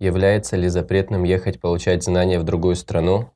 Является 0.00 0.56
ли 0.56 0.68
запретным 0.68 1.24
ехать 1.24 1.60
получать 1.60 2.02
знания 2.02 2.38
в 2.40 2.42
другую 2.42 2.74
страну 2.74 3.30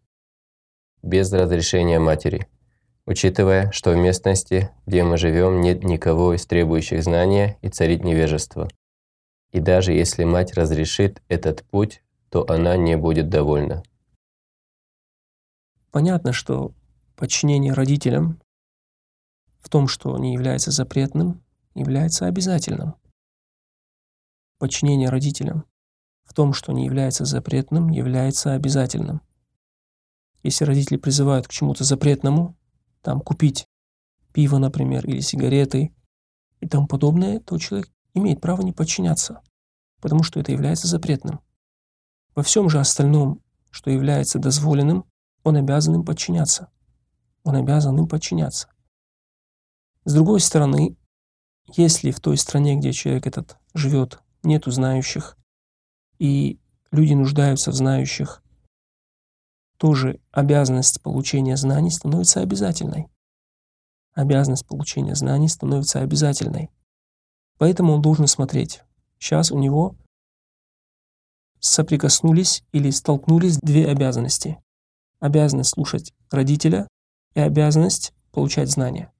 без 1.02 1.30
разрешения 1.30 1.98
матери? 1.98 2.48
Учитывая, 3.04 3.70
что 3.70 3.90
в 3.90 3.96
местности, 3.96 4.70
где 4.86 5.04
мы 5.04 5.18
живем, 5.18 5.60
нет 5.60 5.84
никого 5.84 6.32
из 6.32 6.46
требующих 6.46 7.04
знания 7.04 7.58
и 7.60 7.68
царит 7.68 8.02
невежество. 8.02 8.70
И 9.52 9.60
даже 9.60 9.92
если 9.92 10.24
мать 10.24 10.54
разрешит 10.54 11.22
этот 11.28 11.64
путь, 11.64 12.02
то 12.30 12.48
она 12.48 12.78
не 12.78 12.96
будет 12.96 13.28
довольна. 13.28 13.82
Понятно, 15.90 16.32
что 16.32 16.72
подчинение 17.14 17.74
родителям 17.74 18.40
в 19.60 19.68
том, 19.68 19.86
что 19.86 20.16
не 20.16 20.32
является 20.32 20.70
запретным, 20.70 21.44
является 21.74 22.24
обязательным. 22.24 22.94
Подчинение 24.58 25.10
родителям 25.10 25.66
в 26.24 26.34
том, 26.34 26.52
что 26.52 26.72
не 26.72 26.84
является 26.84 27.24
запретным, 27.24 27.88
является 27.88 28.54
обязательным. 28.54 29.20
Если 30.42 30.64
родители 30.64 30.96
призывают 30.96 31.48
к 31.48 31.50
чему-то 31.50 31.84
запретному, 31.84 32.56
там 33.02 33.20
купить 33.20 33.66
пиво, 34.32 34.58
например, 34.58 35.06
или 35.06 35.20
сигареты 35.20 35.94
и 36.60 36.68
тому 36.68 36.86
подобное, 36.86 37.40
то 37.40 37.58
человек 37.58 37.90
имеет 38.14 38.40
право 38.40 38.62
не 38.62 38.72
подчиняться, 38.72 39.40
потому 40.00 40.22
что 40.22 40.40
это 40.40 40.52
является 40.52 40.86
запретным. 40.86 41.40
Во 42.34 42.42
всем 42.42 42.68
же 42.68 42.80
остальном, 42.80 43.42
что 43.70 43.90
является 43.90 44.38
дозволенным, 44.38 45.04
он 45.44 45.56
обязан 45.56 45.94
им 45.94 46.04
подчиняться. 46.04 46.70
Он 47.42 47.56
обязан 47.56 47.98
им 47.98 48.08
подчиняться. 48.08 48.68
С 50.04 50.14
другой 50.14 50.40
стороны, 50.40 50.96
если 51.76 52.10
в 52.10 52.20
той 52.20 52.36
стране, 52.36 52.76
где 52.76 52.92
человек 52.92 53.26
этот 53.26 53.56
живет, 53.72 54.20
нету 54.42 54.70
знающих, 54.70 55.36
и 56.18 56.58
люди 56.90 57.14
нуждаются 57.14 57.70
в 57.70 57.74
знающих, 57.74 58.42
тоже 59.76 60.20
обязанность 60.30 61.02
получения 61.02 61.56
знаний 61.56 61.90
становится 61.90 62.40
обязательной. 62.40 63.08
Обязанность 64.12 64.66
получения 64.66 65.14
знаний 65.14 65.48
становится 65.48 66.00
обязательной. 66.00 66.70
Поэтому 67.58 67.94
он 67.94 68.02
должен 68.02 68.26
смотреть. 68.26 68.82
Сейчас 69.18 69.50
у 69.50 69.58
него 69.58 69.96
соприкоснулись 71.58 72.62
или 72.72 72.90
столкнулись 72.90 73.58
две 73.58 73.86
обязанности. 73.86 74.62
Обязанность 75.18 75.70
слушать 75.70 76.12
родителя 76.30 76.86
и 77.34 77.40
обязанность 77.40 78.12
получать 78.32 78.70
знания. 78.70 79.12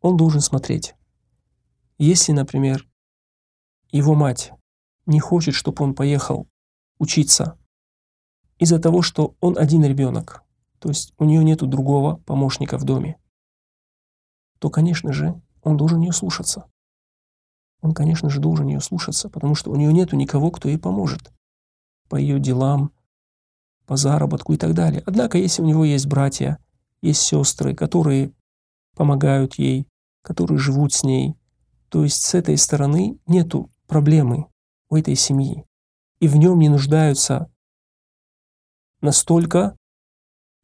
Он 0.00 0.16
должен 0.16 0.40
смотреть. 0.40 0.94
Если, 1.98 2.32
например, 2.32 2.86
его 3.90 4.14
мать 4.14 4.52
не 5.06 5.20
хочет, 5.20 5.54
чтобы 5.54 5.84
он 5.84 5.94
поехал 5.94 6.48
учиться 6.98 7.58
из-за 8.58 8.78
того, 8.78 9.02
что 9.02 9.34
он 9.40 9.58
один 9.58 9.84
ребенок, 9.84 10.42
то 10.78 10.88
есть 10.88 11.12
у 11.18 11.24
нее 11.24 11.42
нет 11.44 11.58
другого 11.58 12.16
помощника 12.16 12.78
в 12.78 12.84
доме, 12.84 13.18
то, 14.58 14.70
конечно 14.70 15.12
же, 15.12 15.40
он 15.62 15.76
должен 15.76 16.00
ее 16.00 16.12
слушаться. 16.12 16.66
Он, 17.82 17.92
конечно 17.92 18.30
же, 18.30 18.40
должен 18.40 18.68
ее 18.68 18.80
слушаться, 18.80 19.28
потому 19.28 19.54
что 19.54 19.70
у 19.70 19.76
нее 19.76 19.92
нет 19.92 20.12
никого, 20.12 20.50
кто 20.50 20.68
ей 20.68 20.78
поможет 20.78 21.32
по 22.08 22.16
ее 22.16 22.38
делам, 22.38 22.92
по 23.86 23.96
заработку 23.96 24.52
и 24.54 24.56
так 24.56 24.74
далее. 24.74 25.02
Однако, 25.04 25.36
если 25.36 25.62
у 25.62 25.66
него 25.66 25.84
есть 25.84 26.06
братья, 26.06 26.58
есть 27.02 27.20
сестры, 27.20 27.74
которые 27.74 28.32
помогают 28.94 29.54
ей, 29.54 29.86
которые 30.22 30.58
живут 30.58 30.92
с 30.94 31.02
ней, 31.02 31.34
то 31.90 32.02
есть 32.02 32.22
с 32.22 32.34
этой 32.34 32.56
стороны 32.56 33.18
нету 33.26 33.70
проблемы 33.86 34.46
у 34.90 34.96
этой 34.96 35.14
семьи. 35.14 35.64
И 36.20 36.28
в 36.28 36.36
нем 36.36 36.58
не 36.58 36.68
нуждаются 36.68 37.50
настолько, 39.00 39.76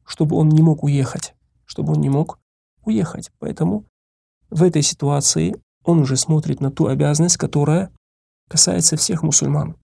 чтобы 0.04 0.36
он 0.36 0.48
не 0.48 0.62
мог 0.62 0.82
уехать, 0.82 1.34
чтобы 1.66 1.92
он 1.92 2.00
не 2.00 2.08
мог 2.08 2.38
уехать. 2.84 3.30
Поэтому 3.38 3.84
в 4.48 4.62
этой 4.62 4.82
ситуации 4.82 5.54
он 5.84 6.00
уже 6.00 6.16
смотрит 6.16 6.60
на 6.60 6.70
ту 6.70 6.86
обязанность, 6.86 7.36
которая 7.36 7.92
касается 8.48 8.96
всех 8.96 9.22
мусульман, 9.22 9.76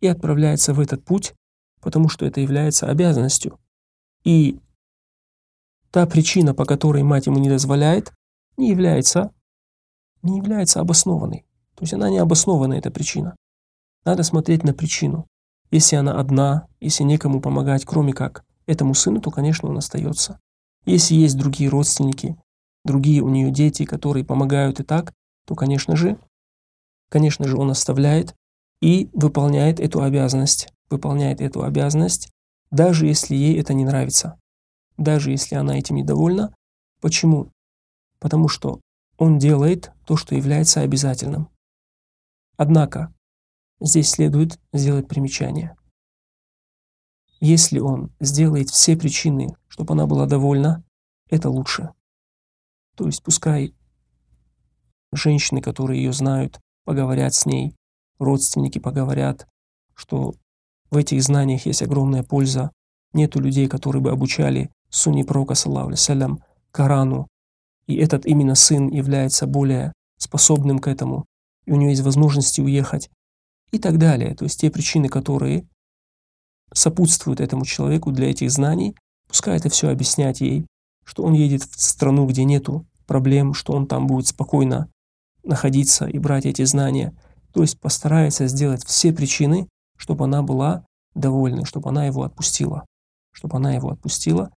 и 0.00 0.06
отправляется 0.06 0.74
в 0.74 0.80
этот 0.80 1.04
путь, 1.04 1.34
потому 1.80 2.08
что 2.08 2.26
это 2.26 2.40
является 2.40 2.88
обязанностью. 2.88 3.58
И 4.24 4.58
та 5.90 6.06
причина, 6.06 6.54
по 6.54 6.64
которой 6.64 7.02
мать 7.02 7.26
ему 7.26 7.38
не 7.38 7.48
дозволяет, 7.48 8.12
не 8.56 8.70
является, 8.70 9.32
не 10.22 10.38
является 10.38 10.80
обоснованной. 10.80 11.44
То 11.76 11.82
есть 11.82 11.94
она 11.94 12.10
не 12.10 12.18
обоснована, 12.18 12.74
эта 12.74 12.90
причина. 12.90 13.36
Надо 14.04 14.22
смотреть 14.22 14.64
на 14.64 14.74
причину. 14.74 15.26
Если 15.70 15.96
она 15.96 16.18
одна, 16.18 16.66
если 16.80 17.04
некому 17.04 17.40
помогать, 17.40 17.84
кроме 17.84 18.12
как 18.12 18.44
этому 18.66 18.94
сыну, 18.94 19.20
то, 19.20 19.30
конечно, 19.30 19.68
он 19.68 19.78
остается. 19.78 20.38
Если 20.84 21.14
есть 21.14 21.36
другие 21.36 21.70
родственники, 21.70 22.36
другие 22.84 23.22
у 23.22 23.28
нее 23.28 23.50
дети, 23.50 23.84
которые 23.84 24.24
помогают 24.24 24.80
и 24.80 24.84
так, 24.84 25.12
то, 25.46 25.54
конечно 25.54 25.96
же, 25.96 26.18
конечно 27.08 27.48
же, 27.48 27.56
он 27.56 27.70
оставляет 27.70 28.34
и 28.80 29.08
выполняет 29.12 29.80
эту 29.80 30.02
обязанность. 30.02 30.68
Выполняет 30.90 31.40
эту 31.40 31.62
обязанность, 31.62 32.30
даже 32.70 33.06
если 33.06 33.34
ей 33.34 33.58
это 33.58 33.72
не 33.72 33.84
нравится. 33.84 34.38
Даже 34.98 35.30
если 35.30 35.54
она 35.54 35.78
этим 35.78 35.96
недовольна. 35.96 36.54
Почему? 37.00 37.50
Потому 38.18 38.48
что 38.48 38.80
он 39.16 39.38
делает 39.38 39.92
то, 40.06 40.16
что 40.16 40.34
является 40.34 40.82
обязательным. 40.82 41.48
Однако, 42.56 43.12
Здесь 43.80 44.10
следует 44.10 44.58
сделать 44.72 45.08
примечание. 45.08 45.76
Если 47.40 47.78
он 47.78 48.10
сделает 48.20 48.70
все 48.70 48.96
причины, 48.96 49.54
чтобы 49.68 49.94
она 49.94 50.06
была 50.06 50.26
довольна, 50.26 50.82
это 51.28 51.50
лучше. 51.50 51.90
То 52.96 53.06
есть 53.06 53.22
пускай 53.22 53.74
женщины, 55.12 55.60
которые 55.60 56.02
ее 56.02 56.12
знают, 56.12 56.60
поговорят 56.84 57.34
с 57.34 57.44
ней, 57.44 57.74
родственники 58.18 58.78
поговорят, 58.78 59.46
что 59.94 60.34
в 60.90 60.96
этих 60.96 61.22
знаниях 61.22 61.66
есть 61.66 61.82
огромная 61.82 62.22
польза. 62.22 62.70
Нету 63.12 63.40
людей, 63.40 63.68
которые 63.68 64.02
бы 64.02 64.10
обучали 64.10 64.70
сунни 64.90 65.22
пророка, 65.22 65.54
салям, 65.54 66.40
Корану. 66.70 67.28
И 67.86 67.96
этот 67.96 68.26
именно 68.26 68.54
сын 68.54 68.88
является 68.88 69.46
более 69.46 69.92
способным 70.18 70.78
к 70.78 70.88
этому. 70.88 71.26
И 71.66 71.72
у 71.72 71.76
него 71.76 71.90
есть 71.90 72.02
возможности 72.02 72.60
уехать 72.60 73.10
и 73.74 73.78
так 73.78 73.98
далее. 73.98 74.34
То 74.34 74.44
есть 74.44 74.60
те 74.60 74.70
причины, 74.70 75.08
которые 75.08 75.66
сопутствуют 76.72 77.40
этому 77.40 77.64
человеку 77.64 78.12
для 78.12 78.30
этих 78.30 78.50
знаний, 78.50 78.96
пускай 79.28 79.56
это 79.56 79.68
все 79.68 79.90
объяснять 79.90 80.40
ей, 80.40 80.66
что 81.04 81.24
он 81.24 81.34
едет 81.34 81.64
в 81.64 81.80
страну, 81.80 82.26
где 82.26 82.44
нету 82.44 82.86
проблем, 83.06 83.52
что 83.52 83.72
он 83.72 83.86
там 83.86 84.06
будет 84.06 84.28
спокойно 84.28 84.88
находиться 85.42 86.06
и 86.06 86.18
брать 86.18 86.46
эти 86.46 86.64
знания. 86.64 87.14
То 87.52 87.62
есть 87.62 87.78
постарается 87.80 88.46
сделать 88.46 88.84
все 88.84 89.12
причины, 89.12 89.68
чтобы 89.96 90.24
она 90.24 90.42
была 90.42 90.86
довольна, 91.14 91.64
чтобы 91.64 91.90
она 91.90 92.06
его 92.06 92.22
отпустила. 92.22 92.86
Чтобы 93.32 93.56
она 93.56 93.74
его 93.74 93.90
отпустила. 93.90 94.50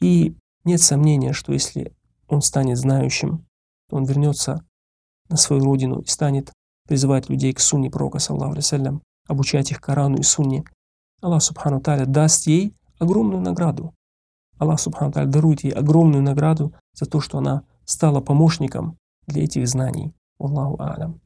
И 0.00 0.34
нет 0.64 0.80
сомнения, 0.80 1.32
что 1.32 1.52
если 1.52 1.94
он 2.28 2.40
станет 2.40 2.78
знающим, 2.78 3.44
то 3.88 3.96
он 3.96 4.04
вернется 4.04 4.66
на 5.28 5.36
свою 5.36 5.62
родину 5.62 6.00
и 6.00 6.06
станет 6.06 6.52
призывать 6.86 7.28
людей 7.28 7.52
к 7.52 7.60
сунне 7.60 7.90
пророка, 7.90 8.18
саллаху 8.18 8.52
алейсалям, 8.52 9.02
обучать 9.28 9.70
их 9.70 9.80
Корану 9.80 10.18
и 10.18 10.22
сунне, 10.22 10.64
Аллах 11.24 11.42
Субхану 11.42 11.80
Таля 11.80 12.04
даст 12.04 12.46
ей 12.46 12.76
огромную 12.98 13.40
награду. 13.40 13.94
Аллах 14.58 14.78
Субхану 14.78 15.10
Таля 15.10 15.26
дарует 15.26 15.64
ей 15.64 15.70
огромную 15.70 16.22
награду 16.22 16.74
за 16.92 17.06
то, 17.06 17.20
что 17.20 17.38
она 17.38 17.64
стала 17.86 18.20
помощником 18.20 18.98
для 19.26 19.44
этих 19.44 19.66
знаний. 19.66 20.14
Аллаху 20.38 20.76
Алям. 20.82 21.22